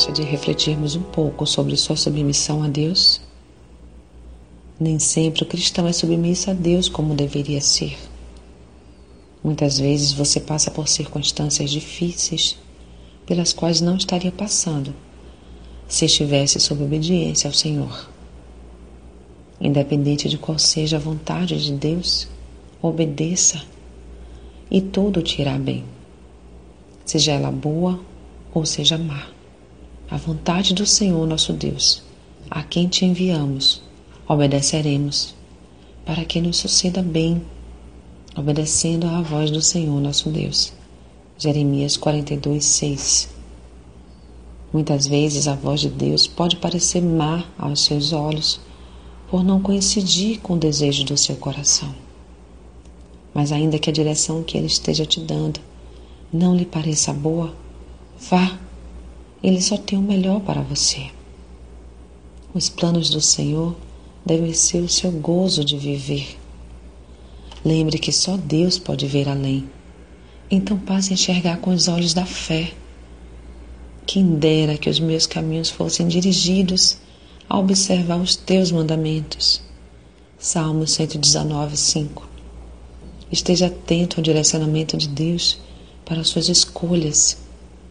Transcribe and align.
gosta 0.00 0.12
de 0.12 0.22
refletirmos 0.22 0.96
um 0.96 1.02
pouco 1.02 1.46
sobre 1.46 1.76
sua 1.76 1.94
submissão 1.94 2.62
a 2.62 2.68
Deus? 2.68 3.20
Nem 4.80 4.98
sempre 4.98 5.42
o 5.42 5.46
cristão 5.46 5.86
é 5.86 5.92
submisso 5.92 6.50
a 6.50 6.54
Deus 6.54 6.88
como 6.88 7.14
deveria 7.14 7.60
ser. 7.60 7.98
Muitas 9.44 9.78
vezes 9.78 10.12
você 10.14 10.40
passa 10.40 10.70
por 10.70 10.88
circunstâncias 10.88 11.70
difíceis 11.70 12.56
pelas 13.26 13.52
quais 13.52 13.82
não 13.82 13.94
estaria 13.94 14.32
passando 14.32 14.94
se 15.86 16.06
estivesse 16.06 16.58
sob 16.58 16.82
obediência 16.82 17.46
ao 17.46 17.52
Senhor. 17.52 18.08
Independente 19.60 20.30
de 20.30 20.38
qual 20.38 20.58
seja 20.58 20.96
a 20.96 21.00
vontade 21.00 21.62
de 21.62 21.72
Deus, 21.72 22.26
obedeça 22.80 23.62
e 24.70 24.80
tudo 24.80 25.20
te 25.20 25.42
irá 25.42 25.58
bem, 25.58 25.84
seja 27.04 27.32
ela 27.32 27.50
boa 27.50 28.00
ou 28.54 28.64
seja 28.64 28.96
má. 28.96 29.39
A 30.10 30.16
vontade 30.16 30.74
do 30.74 30.84
Senhor 30.84 31.24
nosso 31.24 31.52
Deus, 31.52 32.02
a 32.50 32.64
quem 32.64 32.88
te 32.88 33.04
enviamos, 33.04 33.80
obedeceremos, 34.26 35.36
para 36.04 36.24
que 36.24 36.40
nos 36.40 36.56
suceda 36.56 37.00
bem, 37.00 37.40
obedecendo 38.34 39.06
à 39.06 39.22
voz 39.22 39.52
do 39.52 39.62
Senhor 39.62 40.00
nosso 40.00 40.28
Deus. 40.28 40.72
Jeremias 41.38 41.96
42, 41.96 42.64
6. 42.64 43.28
Muitas 44.72 45.06
vezes 45.06 45.46
a 45.46 45.54
voz 45.54 45.80
de 45.80 45.88
Deus 45.88 46.26
pode 46.26 46.56
parecer 46.56 47.00
má 47.00 47.44
aos 47.56 47.84
seus 47.84 48.12
olhos, 48.12 48.60
por 49.30 49.44
não 49.44 49.62
coincidir 49.62 50.40
com 50.40 50.54
o 50.54 50.58
desejo 50.58 51.04
do 51.04 51.16
seu 51.16 51.36
coração. 51.36 51.94
Mas 53.32 53.52
ainda 53.52 53.78
que 53.78 53.88
a 53.88 53.92
direção 53.92 54.42
que 54.42 54.58
Ele 54.58 54.66
esteja 54.66 55.06
te 55.06 55.20
dando 55.20 55.60
não 56.32 56.56
lhe 56.56 56.66
pareça 56.66 57.12
boa, 57.12 57.54
vá, 58.28 58.58
Ele 59.42 59.60
só 59.60 59.78
tem 59.78 59.98
o 59.98 60.02
melhor 60.02 60.40
para 60.40 60.60
você. 60.60 61.10
Os 62.52 62.68
planos 62.68 63.08
do 63.08 63.22
Senhor 63.22 63.74
deve 64.24 64.52
ser 64.52 64.82
o 64.82 64.88
seu 64.88 65.10
gozo 65.10 65.64
de 65.64 65.78
viver. 65.78 66.38
Lembre 67.64 67.98
que 67.98 68.12
só 68.12 68.36
Deus 68.36 68.78
pode 68.78 69.06
ver 69.06 69.28
além. 69.28 69.68
Então 70.50 70.78
passe 70.78 71.10
a 71.10 71.14
enxergar 71.14 71.58
com 71.58 71.72
os 71.72 71.88
olhos 71.88 72.12
da 72.12 72.26
fé. 72.26 72.72
Quem 74.06 74.34
dera 74.34 74.76
que 74.76 74.90
os 74.90 75.00
meus 75.00 75.26
caminhos 75.26 75.70
fossem 75.70 76.06
dirigidos 76.06 76.98
a 77.48 77.58
observar 77.58 78.16
os 78.16 78.36
teus 78.36 78.70
mandamentos. 78.70 79.62
Salmo 80.38 80.86
119, 80.86 81.76
5. 81.76 82.28
Esteja 83.32 83.66
atento 83.68 84.18
ao 84.18 84.22
direcionamento 84.22 84.96
de 84.96 85.08
Deus 85.08 85.58
para 86.04 86.24
suas 86.24 86.48
escolhas 86.48 87.38